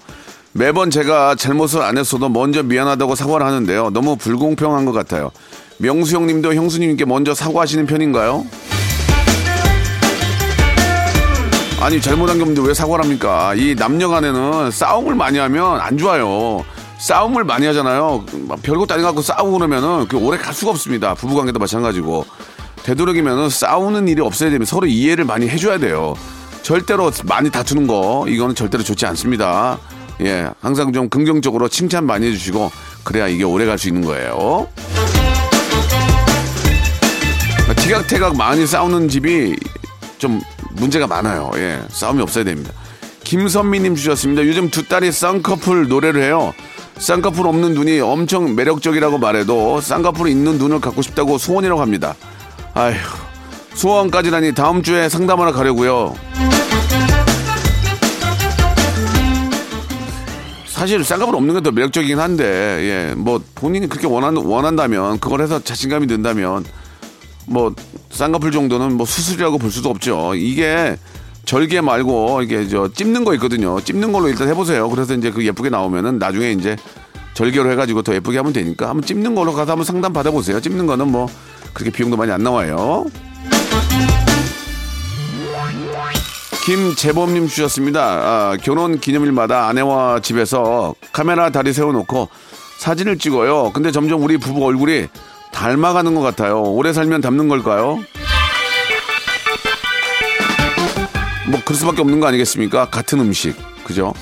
매번 0.52 0.92
제가 0.92 1.36
잘못을 1.36 1.82
안 1.82 1.98
했어도 1.98 2.28
먼저 2.28 2.62
미안하다고 2.62 3.16
사과를 3.16 3.46
하는데요. 3.46 3.92
너무 3.92 4.18
불공평한 4.18 4.84
것 4.84 4.92
같아요. 4.92 5.32
명수 5.78 6.14
형님도 6.14 6.56
형수님께 6.56 7.06
먼저 7.06 7.34
사과하시는 7.34 7.86
편인가요? 7.86 8.46
아니 11.80 12.02
잘못한 12.02 12.36
게 12.36 12.42
없는데 12.42 12.68
왜 12.68 12.74
사과를 12.74 13.06
합니까? 13.06 13.54
이 13.56 13.76
남녀 13.76 14.10
간에는 14.10 14.72
싸움을 14.72 15.16
많이 15.16 15.38
하면 15.38 15.80
안 15.80 15.98
좋아요. 15.98 16.66
싸움을 17.00 17.44
많이 17.44 17.66
하잖아요. 17.68 18.26
막 18.48 18.62
별것도 18.62 18.94
아닌 18.94 19.04
것 19.04 19.10
같고 19.10 19.22
싸우고 19.22 19.52
그러면은 19.54 20.08
그 20.08 20.18
오래 20.18 20.38
갈 20.38 20.54
수가 20.54 20.72
없습니다. 20.72 21.14
부부관계도 21.14 21.60
마찬가지고. 21.60 22.26
되도록이면은 22.84 23.50
싸우는 23.50 24.08
일이 24.08 24.22
없어야 24.22 24.50
되면 24.50 24.66
서로 24.66 24.88
이해를 24.88 25.26
많이 25.26 25.48
해줘야 25.48 25.78
돼요. 25.78 26.16
절대로 26.64 27.12
많이 27.26 27.50
다투는 27.50 27.86
거 27.88 28.26
이거는 28.28 28.56
절대로 28.56 28.84
좋지 28.84 29.06
않습니다. 29.08 29.78
예, 30.22 30.50
항상 30.62 30.92
좀 30.94 31.10
긍정적으로 31.10 31.68
칭찬 31.70 32.06
많이 32.06 32.28
해주시고 32.28 32.72
그래야 33.04 33.28
이게 33.28 33.44
오래 33.44 33.66
갈 33.66 33.78
수 33.78 33.88
있는 33.90 34.04
거예요. 34.04 34.68
티각태각 37.76 38.36
많이 38.38 38.66
싸우는 38.66 39.10
집이 39.10 39.56
좀 40.18 40.42
문제가 40.72 41.08
많아요. 41.08 41.52
예, 41.56 41.82
싸움이 41.90 42.22
없어야 42.22 42.44
됩니다. 42.44 42.72
김선미님 43.24 43.96
주셨습니다. 43.96 44.46
요즘 44.46 44.70
두 44.70 44.88
딸이 44.88 45.12
쌍꺼풀 45.12 45.88
노래를 45.90 46.24
해요. 46.24 46.54
쌍꺼풀 47.00 47.48
없는 47.48 47.74
눈이 47.74 48.00
엄청 48.00 48.56
매력적이라고 48.56 49.18
말해도 49.18 49.82
쌍꺼풀 49.82 50.28
있는 50.30 50.58
눈을 50.58 50.82
갖고 50.82 51.02
싶다고 51.02 51.38
소원이라고 51.38 51.80
합니다. 51.82 52.16
아휴, 52.74 52.96
소원까지라니 53.74 54.54
다음 54.56 54.82
주에 54.82 55.08
상담하러 55.10 55.52
가려고요. 55.52 56.16
사실 60.68 61.04
쌍꺼풀 61.04 61.36
없는 61.36 61.56
게 61.56 61.62
더 61.62 61.72
매력적이긴 61.72 62.20
한데, 62.20 62.44
예, 62.46 63.14
뭐 63.16 63.42
본인이 63.56 63.88
그렇게 63.88 64.06
원한, 64.06 64.38
원한다면, 64.38 65.20
그걸 65.20 65.42
해서 65.42 65.60
자신감이 65.60 66.06
든다면, 66.06 66.66
뭐 67.48 67.74
쌍꺼풀 68.12 68.52
정도는 68.52 68.94
뭐 68.94 69.06
수술이라고 69.06 69.58
볼 69.58 69.72
수도 69.72 69.90
없죠. 69.90 70.36
이게 70.36 70.98
절개 71.48 71.80
말고 71.80 72.42
이게 72.42 72.68
저 72.68 72.90
찝는 72.90 73.24
거 73.24 73.34
있거든요. 73.36 73.80
찝는 73.80 74.12
걸로 74.12 74.28
일단 74.28 74.50
해보세요. 74.50 74.90
그래서 74.90 75.14
이제 75.14 75.32
그 75.32 75.46
예쁘게 75.46 75.70
나오면은 75.70 76.20
나중에 76.20 76.52
이제 76.52 76.76
절개로 77.36 77.72
해가지고 77.72 78.02
더 78.02 78.14
예쁘게 78.14 78.38
하면 78.38 78.52
되니까 78.52 78.90
한번 78.90 79.06
찝는 79.06 79.34
걸로 79.34 79.54
가서 79.54 79.72
한번 79.72 79.86
상담 79.86 80.12
받아보세요. 80.12 80.60
찝는 80.60 80.86
거는 80.88 81.10
뭐 81.10 81.28
그렇게 81.74 81.90
비용도 81.90 82.18
많이 82.18 82.34
안 82.34 82.44
나와요. 82.44 83.06
김재범님 86.66 87.48
주셨습니다. 87.48 88.02
아, 88.02 88.58
결혼 88.62 89.00
기념일마다 89.00 89.70
아내와 89.70 90.20
집에서 90.20 90.96
카메라 91.14 91.50
다리 91.50 91.72
세워놓고 91.72 92.28
사진을 92.80 93.20
찍어요. 93.20 93.72
근데 93.74 93.92
점점 93.92 94.22
우리 94.22 94.36
부부 94.38 94.66
얼굴이 94.66 95.08
닮아가는 95.54 96.14
것 96.14 96.20
같아요. 96.20 96.62
오래 96.62 96.92
살면 96.92 97.22
닮는 97.22 97.48
걸까요? 97.48 98.00
뭐 101.48 101.62
그럴 101.64 101.78
수밖에 101.78 102.02
없는 102.02 102.20
거 102.20 102.28
아니겠습니까? 102.28 102.90
같은 102.90 103.20
음식, 103.20 103.56
그죠? 103.86 104.14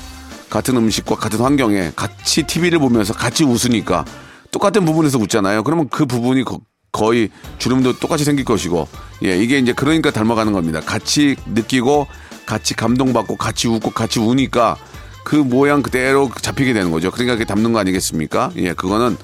같은 0.48 0.76
음식과 0.76 1.16
같은 1.16 1.40
환경에 1.40 1.92
같이 1.96 2.44
TV를 2.44 2.78
보면서 2.78 3.12
같이 3.12 3.44
웃으니까 3.44 4.04
똑같은 4.52 4.84
부분에서 4.84 5.18
웃잖아요. 5.18 5.64
그러면 5.64 5.88
그 5.88 6.06
부분이 6.06 6.44
거, 6.44 6.60
거의 6.92 7.30
주름도 7.58 7.98
똑같이 7.98 8.24
생길 8.24 8.44
것이고, 8.44 8.88
예, 9.24 9.36
이게 9.36 9.58
이제 9.58 9.72
그러니까 9.72 10.10
닮아가는 10.10 10.52
겁니다. 10.52 10.80
같이 10.80 11.36
느끼고, 11.46 12.06
같이 12.46 12.74
감동받고, 12.74 13.36
같이 13.36 13.66
웃고, 13.68 13.90
같이 13.90 14.20
우니까 14.20 14.76
그 15.24 15.34
모양 15.34 15.82
그대로 15.82 16.30
잡히게 16.40 16.72
되는 16.72 16.92
거죠. 16.92 17.10
그러니까 17.10 17.34
그게 17.34 17.44
닮는 17.44 17.72
거 17.72 17.80
아니겠습니까? 17.80 18.52
예, 18.56 18.72
그거는 18.72 19.16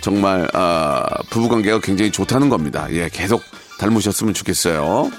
정말, 0.00 0.48
아, 0.54 1.04
부부 1.28 1.48
관계가 1.50 1.80
굉장히 1.80 2.10
좋다는 2.10 2.48
겁니다. 2.48 2.86
예, 2.90 3.10
계속 3.12 3.42
닮으셨으면 3.78 4.32
좋겠어요. 4.32 5.10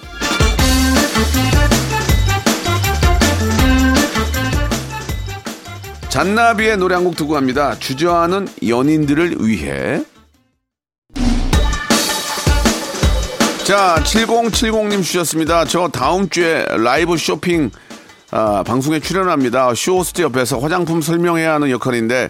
잔나비의 6.12 6.78
노래 6.78 6.96
한 6.96 7.04
곡 7.06 7.16
듣고 7.16 7.34
갑니다. 7.34 7.76
주저하는 7.80 8.48
연인들을 8.68 9.38
위해. 9.48 10.04
자, 13.64 13.96
7070님 14.04 15.04
주셨습니다. 15.04 15.66
저 15.66 15.88
다음 15.88 16.28
주에 16.30 16.66
라이브 16.70 17.16
쇼핑 17.18 17.72
아, 18.32 18.64
방송에 18.64 19.00
출연합니다. 19.00 19.74
쇼호스트 19.74 20.22
옆에서 20.22 20.60
화장품 20.60 21.02
설명해야 21.02 21.54
하는 21.54 21.70
역할인데 21.70 22.30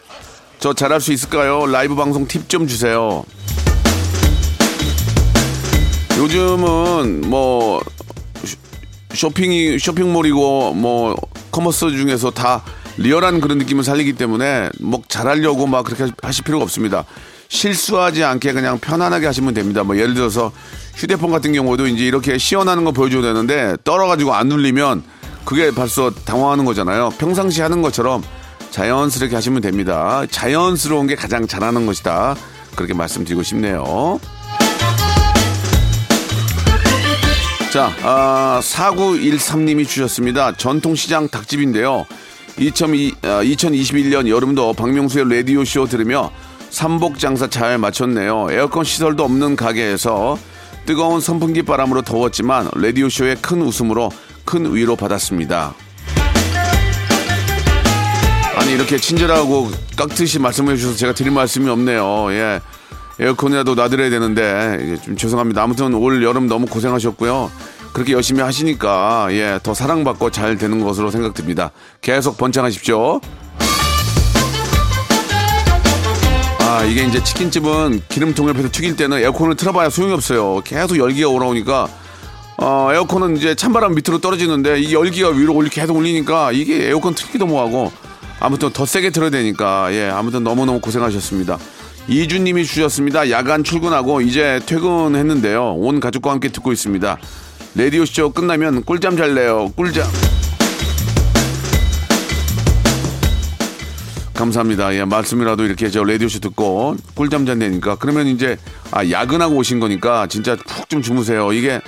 저 0.60 0.74
잘할 0.74 1.02
수 1.02 1.12
있을까요? 1.12 1.66
라이브 1.66 1.96
방송 1.96 2.28
팁 2.28 2.48
좀 2.48 2.68
주세요. 2.68 3.24
요즘은 6.20 7.22
뭐 7.30 7.82
쇼핑이 9.14 9.80
쇼핑몰이고 9.80 10.74
뭐 10.76 11.16
commerce 11.52 11.90
중에서 11.92 12.30
다 12.32 12.64
리얼한 12.98 13.42
그런 13.42 13.58
느낌을 13.58 13.84
살리기 13.84 14.14
때문에 14.14 14.70
뭐 14.80 15.02
잘하려고 15.08 15.68
막 15.68 15.86
그렇게 15.86 16.12
하실 16.22 16.44
필요가 16.44 16.64
없습니다. 16.64 17.06
실수하지 17.48 18.24
않게 18.24 18.54
그냥 18.54 18.80
편안하게 18.80 19.26
하시면 19.26 19.54
됩니다. 19.54 19.84
뭐 19.84 19.98
예를 19.98 20.14
들어서 20.14 20.52
휴대폰 20.96 21.32
같은 21.32 21.52
경우도 21.52 21.88
이제 21.88 22.06
이렇게 22.06 22.38
시연하는 22.38 22.86
거 22.86 22.92
보여줘야 22.92 23.22
되는데 23.22 23.76
떨어가지고 23.84 24.34
안 24.34 24.48
눌리면 24.48 25.04
그게 25.44 25.72
벌써 25.72 26.12
당황하는 26.12 26.66
거잖아요. 26.66 27.10
평상시 27.18 27.62
하는 27.62 27.82
것처럼 27.82 28.24
자연스럽게 28.70 29.36
하시면 29.36 29.62
됩니다. 29.62 30.24
자연스러운 30.32 31.08
게 31.08 31.16
가장 31.16 31.46
잘하는 31.46 31.86
것이다. 31.86 32.36
그렇게 32.76 32.94
말씀드리고 32.94 33.44
싶네요. 33.44 34.20
자, 37.72 37.92
아, 38.04 38.60
4913님이 38.64 39.88
주셨습니다. 39.88 40.54
전통시장 40.54 41.30
닭집인데요. 41.30 42.06
2002, 42.58 43.16
아, 43.24 43.42
2021년 43.44 44.28
여름도 44.28 44.74
박명수의 44.74 45.30
라디오쇼 45.30 45.88
들으며 45.88 46.32
삼복 46.70 47.20
장사 47.20 47.48
잘 47.48 47.78
마쳤네요. 47.78 48.48
에어컨 48.52 48.84
시설도 48.84 49.24
없는 49.24 49.56
가게에서 49.56 50.38
뜨거운 50.86 51.20
선풍기 51.22 51.64
바람으로 51.64 52.02
더웠지만 52.02 52.70
라디오쇼의 52.76 53.38
큰 53.42 53.62
웃음으로 53.62 54.10
큰 54.46 54.74
위로 54.74 54.96
받았습니다. 54.96 55.74
아니 58.56 58.74
이렇게 58.74 58.98
친절하고 58.98 59.72
깍듯이 59.98 60.40
말씀해 60.40 60.76
주셔서 60.76 60.96
제가 60.96 61.14
드릴 61.14 61.32
말씀이 61.32 61.70
없네요. 61.70 62.32
예. 62.32 62.60
에어컨이라도 63.20 63.76
놔드려야 63.76 64.10
되는데 64.10 64.78
예, 64.80 64.98
좀 65.02 65.16
죄송합니다. 65.16 65.62
아무튼 65.62 65.94
올 65.94 66.24
여름 66.24 66.48
너무 66.48 66.66
고생하셨고요. 66.66 67.52
그렇게 67.94 68.14
열심히 68.14 68.42
하시니까 68.42 69.28
예, 69.32 69.60
더 69.64 69.74
사랑받고 69.74 70.32
잘 70.32 70.58
되는 70.58 70.84
것으로 70.84 71.12
생각됩니다. 71.12 71.72
계속 72.02 72.38
번창하십시오. 72.38 73.22
아, 76.60 76.84
이게 76.86 77.04
이제 77.04 77.22
치킨집은 77.24 78.02
기름통을 78.08 78.54
옆에서 78.54 78.70
튀길 78.72 78.96
때는 78.96 79.18
에어컨을 79.18 79.56
틀어봐야 79.56 79.90
소용이 79.90 80.14
없어요. 80.14 80.62
계속 80.64 80.98
열기가 80.98 81.28
올라오니까 81.28 81.88
어, 82.58 82.90
에어컨은 82.94 83.38
이제 83.38 83.56
찬바람 83.56 83.96
밑으로 83.96 84.20
떨어지는데 84.20 84.80
이 84.80 84.94
열기가 84.94 85.30
위로 85.30 85.56
올리 85.56 85.70
계속 85.70 85.98
올리니까 85.98 86.52
이게 86.52 86.88
에어컨 86.88 87.14
틀기도 87.14 87.46
뭐하고 87.46 87.92
아무튼 88.40 88.72
더 88.72 88.86
세게 88.86 89.10
틀어야 89.10 89.30
되니까 89.30 89.94
예, 89.94 90.10
아무튼 90.10 90.44
너무너무 90.44 90.80
고생하셨습니다. 90.80 91.58
이주님이 92.08 92.66
주셨습니다. 92.66 93.30
야간 93.30 93.64
출근하고 93.64 94.22
이제 94.22 94.60
퇴근했는데요. 94.66 95.74
온 95.74 96.00
가족과 96.00 96.32
함께 96.32 96.50
듣고 96.50 96.72
있습니다. 96.72 97.18
레디오쇼 97.76 98.32
끝나면 98.34 98.84
꿀잠 98.84 99.16
잘래요. 99.16 99.72
꿀잠. 99.76 100.06
감사합니다. 104.34 104.94
예, 104.96 105.06
말씀이라도 105.06 105.64
이렇게 105.66 105.90
저 105.90 106.04
라디오쇼 106.04 106.40
듣고 106.40 106.96
꿀잠 107.16 107.46
잔다니까 107.46 107.96
그러면 107.96 108.28
이제 108.28 108.58
아 108.92 109.08
야근하고 109.08 109.56
오신 109.56 109.80
거니까 109.80 110.28
진짜 110.28 110.56
푹 110.56 110.90
좀 110.90 111.02
주무세요. 111.02 111.54
이게 111.54 111.80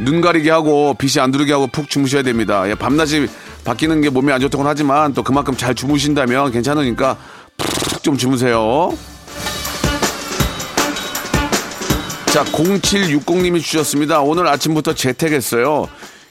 눈 0.00 0.20
가리게 0.20 0.50
하고 0.50 0.94
빛이 0.94 1.20
안 1.22 1.30
들어오게 1.30 1.52
하고 1.52 1.66
푹 1.68 1.88
주무셔야 1.88 2.22
됩니다. 2.22 2.68
예, 2.68 2.74
밤낮이 2.74 3.28
바뀌는 3.64 4.00
게 4.00 4.10
몸에 4.10 4.32
안 4.32 4.40
좋다고 4.40 4.64
하지만 4.66 5.12
또 5.12 5.22
그만큼 5.22 5.56
잘 5.56 5.74
주무신다면 5.74 6.50
괜찮으니까 6.50 7.16
푹 7.56 8.02
좀 8.02 8.16
주무세요. 8.16 8.90
자, 12.32 12.44
0760님이 12.44 13.62
주셨습니다. 13.62 14.20
오늘 14.20 14.46
아침부터 14.48 14.92
재택했어요. 14.92 15.88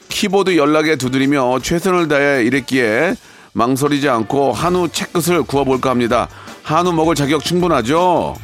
키보드 0.08 0.56
연락에 0.56 0.94
두드리며 0.94 1.58
최선을 1.60 2.06
다해 2.06 2.44
일했기에 2.44 3.16
망설이지 3.52 4.08
않고 4.08 4.52
한우 4.52 4.88
채끝을 4.88 5.42
구워볼까 5.42 5.90
합니다. 5.90 6.28
한우 6.62 6.92
먹을 6.92 7.16
자격 7.16 7.42
충분하죠? 7.42 8.36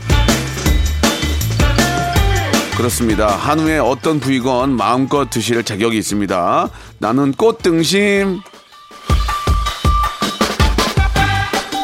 그렇습니다. 2.77 3.29
한우의 3.29 3.79
어떤 3.79 4.19
부위건 4.19 4.71
마음껏 4.71 5.31
드실 5.31 5.63
자격이 5.63 5.97
있습니다. 5.97 6.69
나는 6.99 7.33
꽃등심. 7.33 8.41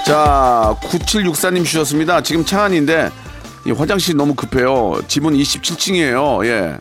자, 0.05 0.75
9764님 0.83 1.65
주셨습니다. 1.65 2.23
지금 2.23 2.45
차 2.45 2.65
안인데 2.65 3.11
이 3.11 3.30
화장실 3.77 4.16
너무 4.16 4.35
급해요. 4.35 5.01
집은 5.07 5.35
27층이에요. 5.35 6.46
예. 6.46 6.79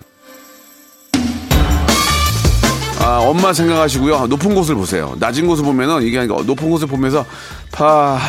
아, 3.01 3.19
엄마 3.19 3.53
생각하시고요. 3.53 4.27
높은 4.27 4.53
곳을 4.55 4.75
보세요. 4.75 5.15
낮은 5.19 5.47
곳을 5.47 5.63
보면은 5.63 6.03
이게 6.03 6.19
아니고 6.19 6.43
높은 6.43 6.69
곳을 6.69 6.87
보면서 6.87 7.25
파, 7.71 8.19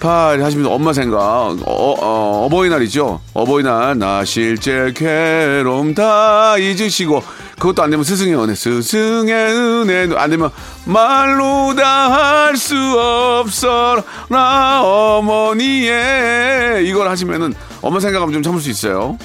파 0.00 0.30
하시면서 0.38 0.70
엄마 0.72 0.92
생각. 0.92 1.18
어, 1.18 1.56
어, 1.64 2.44
어버이날이죠. 2.46 3.20
어버이날 3.34 3.98
나 3.98 4.24
실제 4.24 4.92
괴로움 4.94 5.94
다 5.94 6.56
잊으시고 6.56 7.22
그것도 7.58 7.82
안 7.82 7.90
되면 7.90 8.04
스승의 8.04 8.34
은혜, 8.36 8.54
스승의 8.54 9.34
은혜 9.34 10.08
안 10.16 10.30
되면 10.30 10.50
말로 10.84 11.74
다 11.74 12.08
할 12.10 12.56
수 12.56 12.76
없어 12.98 14.02
나 14.28 14.82
어머니의 14.82 16.86
이걸 16.86 17.08
하시면은 17.08 17.54
엄마 17.86 18.00
생각하면 18.00 18.32
좀 18.32 18.42
참을 18.42 18.60
수 18.60 18.68
있어요. 18.68 19.16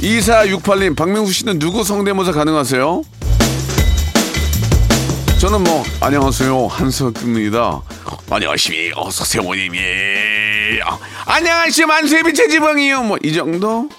2468님, 0.00 0.96
박명수 0.96 1.30
씨는 1.32 1.58
누구 1.58 1.84
성대모사 1.84 2.32
가능하세요? 2.32 3.02
저는 5.38 5.62
뭐, 5.62 5.84
안녕하세요. 6.00 6.68
한석입니다. 6.68 7.82
안녕하십니까. 8.30 9.10
서세모님이. 9.10 9.78
안녕하십니까. 11.26 11.94
만세비 11.94 12.32
체지방이요. 12.32 13.02
뭐, 13.02 13.18
이 13.22 13.34
정도? 13.34 13.90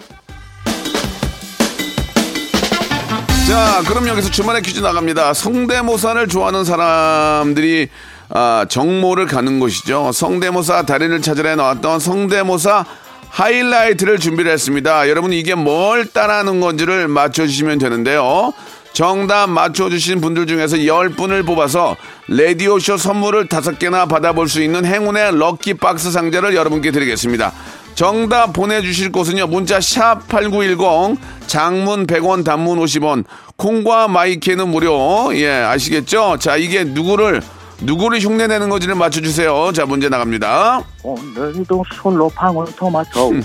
자, 3.48 3.84
그럼 3.88 4.08
여기서 4.08 4.32
주말에 4.32 4.62
퀴즈 4.62 4.80
나갑니다. 4.80 5.36
성대모사를 5.36 6.28
좋아하는 6.28 6.66
사람들이 6.66 7.90
아, 8.30 8.66
정모를 8.70 9.26
가는 9.26 9.60
곳이죠. 9.60 10.12
성대모사 10.12 10.84
달인을 10.84 11.22
찾으러 11.22 11.56
나왔던 11.56 12.00
성대모사 12.00 12.86
하이라이트를 13.30 14.20
준비를 14.20 14.52
했습니다. 14.52 15.10
여러분 15.10 15.34
이게 15.34 15.56
뭘 15.56 16.06
따라하는 16.06 16.60
건지를 16.60 17.08
맞춰주시면 17.08 17.78
되는데요. 17.78 18.54
정답 18.94 19.48
맞춰주신 19.50 20.22
분들 20.22 20.48
중에서 20.48 20.78
10분을 20.78 21.46
뽑아서 21.46 21.96
라디오쇼 22.30 22.98
선물을 22.98 23.48
5개나 23.48 24.10
받아볼 24.10 24.50
수 24.50 24.62
있는 24.62 24.86
행운의 24.86 25.38
럭키박스 25.38 26.12
상자를 26.12 26.56
여러분께 26.56 26.92
드리겠습니다. 26.92 27.54
정답 27.94 28.54
보내주실 28.54 29.12
곳은요. 29.12 29.48
문자 29.48 29.80
샵 29.80 30.28
8910 30.28 31.20
장문 31.48 32.08
100원 32.08 32.44
단문 32.44 32.80
50원 32.80 33.24
콩과 33.56 34.08
마이케는 34.08 34.68
무료 34.68 35.30
예 35.36 35.50
아시겠죠? 35.50 36.38
자 36.40 36.58
이게 36.58 36.84
누구를 36.84 37.42
누구를 37.82 38.20
흉내내는 38.20 38.70
건지를 38.70 38.96
맞춰주세요. 38.96 39.72
자, 39.74 39.86
문제 39.86 40.10
나갑니다. 40.10 40.84
오늘도 41.04 41.84
솔로 42.02 42.30
방울토마토. 42.30 43.34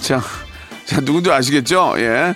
자, 0.00 0.20
자, 0.84 1.00
누군지 1.00 1.30
아시겠죠? 1.30 1.94
예. 1.98 2.34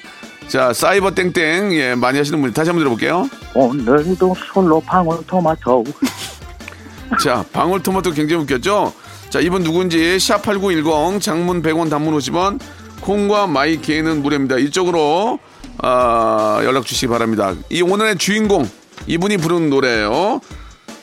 자, 0.48 0.72
사이버 0.72 1.10
땡땡, 1.10 1.72
예, 1.74 1.94
많이 1.94 2.18
하시는 2.18 2.40
분 2.40 2.52
다시 2.52 2.70
한번 2.70 2.84
들어볼게요. 2.84 3.28
오늘도 3.54 4.34
솔로 4.52 4.80
방울토마토. 4.80 5.84
자, 7.22 7.44
방울토마토 7.52 8.12
굉장히 8.12 8.42
웃겼죠? 8.44 8.92
자, 9.28 9.40
이분 9.40 9.62
누군지 9.62 9.98
샵8910 10.16 11.20
장문 11.20 11.62
100원 11.62 11.90
단문 11.90 12.16
50원 12.16 12.58
콩과 13.00 13.48
마이케이는 13.48 14.22
무료입니다. 14.22 14.56
이쪽으로 14.56 15.38
아, 15.78 16.60
연락 16.64 16.86
주시기 16.86 17.08
바랍니다. 17.08 17.54
이 17.68 17.82
오늘의 17.82 18.16
주인공 18.16 18.68
이분이 19.06 19.36
부르는 19.38 19.70
노래예요. 19.70 20.40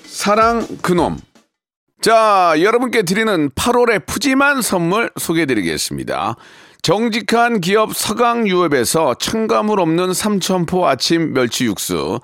사랑 0.05 0.67
그놈. 0.81 1.17
자, 2.01 2.53
여러분께 2.59 3.03
드리는 3.03 3.49
8월의 3.51 4.05
푸짐한 4.05 4.61
선물 4.61 5.09
소개해 5.17 5.45
드리겠습니다. 5.45 6.35
정직한 6.81 7.61
기업 7.61 7.95
서강유업에서 7.95 9.13
첨가물 9.13 9.79
없는 9.79 10.13
삼천포 10.13 10.85
아침 10.85 11.33
멸치 11.33 11.65
육수. 11.65 12.19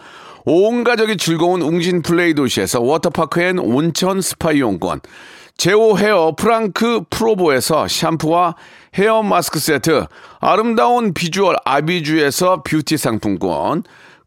온 0.46 0.84
가족이 0.84 1.16
즐거운 1.16 1.62
웅진 1.62 2.02
플레이 2.02 2.34
도시에서 2.34 2.82
워터파크 2.82 3.42
and 3.42 3.58
온천 3.58 4.20
스파 4.20 4.52
이용권. 4.52 5.00
제오 5.56 5.98
헤어 5.98 6.34
프랑크 6.38 7.04
프로보에서 7.10 7.88
샴푸와 7.88 8.56
헤어 8.98 9.24
마스크 9.24 9.60
세트. 9.60 10.06
아름다운 10.40 11.14
비주얼 11.14 11.56
아비주에서 11.64 12.64
뷰티 12.64 12.98
상품권. 12.98 13.84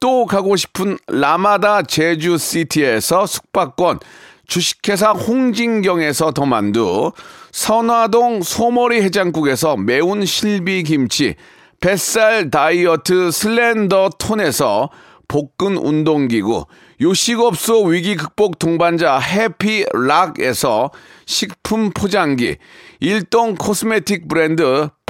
또 0.00 0.26
가고 0.26 0.56
싶은 0.56 0.98
라마다 1.08 1.82
제주시티에서 1.82 3.26
숙박권. 3.26 4.00
주식회사 4.46 5.12
홍진경에서 5.12 6.32
더 6.32 6.44
만두, 6.44 7.12
선화동 7.50 8.42
소머리 8.42 9.00
해장국에서 9.02 9.76
매운 9.76 10.26
실비김치, 10.26 11.36
뱃살 11.80 12.50
다이어트 12.50 13.30
슬렌더 13.30 14.10
톤에서 14.18 14.90
복근 15.28 15.76
운동기구, 15.76 16.66
요식업소 17.00 17.84
위기 17.84 18.16
극복 18.16 18.58
동반자 18.58 19.18
해피락에서 19.18 20.90
식품 21.26 21.90
포장기, 21.90 22.56
일동 23.00 23.54
코스메틱 23.54 24.28
브랜드 24.28 24.88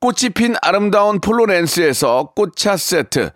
꽃이 0.00 0.30
핀 0.34 0.54
아름다운 0.62 1.20
폴로렌스에서 1.20 2.32
꽃차 2.34 2.78
세트, 2.78 3.30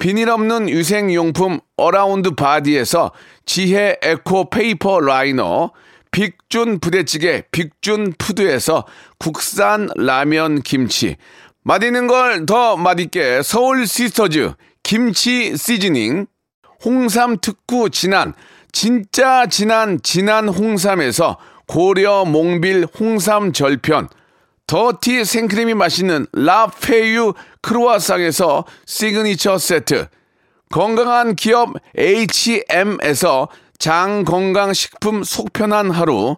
비닐 0.00 0.30
없는 0.30 0.70
위생용품 0.70 1.60
어라운드 1.76 2.30
바디에서 2.34 3.12
지혜 3.44 3.98
에코 4.02 4.48
페이퍼 4.48 4.98
라이너, 5.00 5.72
빅준 6.12 6.80
부대찌개 6.80 7.42
빅준 7.50 8.14
푸드에서 8.16 8.86
국산 9.18 9.90
라면 9.96 10.62
김치, 10.62 11.16
맛있는 11.64 12.06
걸 12.06 12.46
더 12.46 12.78
맛있게 12.78 13.42
서울 13.42 13.86
시스터즈 13.86 14.54
김치 14.82 15.54
시즈닝, 15.54 16.26
홍삼 16.82 17.36
특구 17.42 17.90
진한, 17.90 18.32
진짜 18.72 19.46
진한 19.46 20.00
진한 20.02 20.48
홍삼에서 20.48 21.36
고려 21.66 22.24
몽빌 22.24 22.86
홍삼 22.98 23.52
절편, 23.52 24.08
더티 24.66 25.24
생크림이 25.24 25.74
맛있는 25.74 26.26
라페유 26.32 27.34
크루아상에서 27.62 28.64
시그니처 28.84 29.58
세트, 29.58 30.08
건강한 30.70 31.36
기업 31.36 31.74
H&M에서 31.96 33.48
장건강식품 33.78 35.22
속편한 35.22 35.90
하루, 35.90 36.36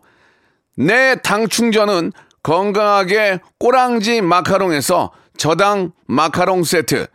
내 0.76 1.16
당 1.22 1.48
충전은 1.48 2.12
건강하게 2.42 3.40
꼬랑지 3.58 4.20
마카롱에서 4.20 5.12
저당 5.38 5.92
마카롱 6.06 6.64
세트, 6.64 7.06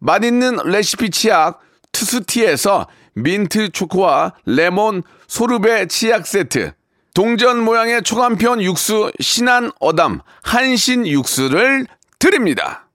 맛있는 0.00 0.58
레시피 0.64 1.10
치약 1.10 1.60
투스티에서 1.92 2.88
민트 3.14 3.70
초코와 3.70 4.34
레몬 4.46 5.02
소르베 5.28 5.86
치약 5.86 6.26
세트, 6.26 6.72
동전 7.14 7.62
모양의 7.62 8.02
초간편 8.04 8.62
육수 8.62 9.12
신한 9.20 9.70
어담 9.80 10.20
한신 10.42 11.06
육수를 11.06 11.86
드립니다. 12.18 12.86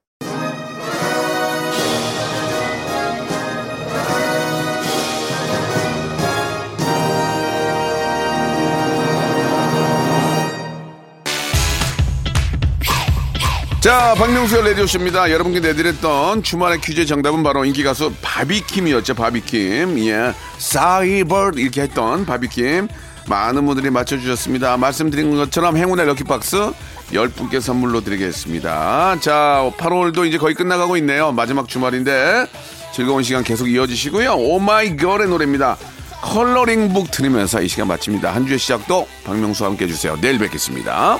자, 13.79 14.15
박명수의 14.15 14.69
라디오쇼입니다. 14.69 15.31
여러분께 15.31 15.59
내드렸던 15.59 16.41
주말의 16.41 16.81
퀴즈 16.81 17.05
정답은 17.05 17.43
바로 17.43 17.63
인기 17.63 17.83
가수 17.83 18.11
바비킴이었죠, 18.21 19.13
바비킴. 19.13 19.99
예. 20.07 20.33
사이버 20.57 21.51
이렇게 21.55 21.83
했던 21.83 22.25
바비킴. 22.25 22.87
많은 23.27 23.65
분들이 23.65 23.89
맞춰주셨습니다. 23.89 24.77
말씀드린 24.77 25.35
것처럼 25.35 25.77
행운의 25.77 26.05
럭키박스 26.05 26.71
10분께 27.11 27.61
선물로 27.61 28.01
드리겠습니다. 28.01 29.19
자, 29.19 29.71
8월도 29.77 30.27
이제 30.27 30.37
거의 30.37 30.55
끝나가고 30.55 30.97
있네요. 30.97 31.31
마지막 31.31 31.67
주말인데 31.67 32.47
즐거운 32.93 33.23
시간 33.23 33.43
계속 33.43 33.67
이어지시고요. 33.67 34.33
오마이걸의 34.33 35.27
노래입니다. 35.27 35.77
컬러링북 36.21 37.11
들으면서 37.11 37.61
이 37.61 37.67
시간 37.67 37.87
마칩니다. 37.87 38.33
한 38.33 38.47
주의 38.47 38.57
시작도 38.57 39.07
박명수와 39.25 39.69
함께 39.69 39.85
해주세요. 39.85 40.17
내일 40.19 40.39
뵙겠습니다. 40.39 41.19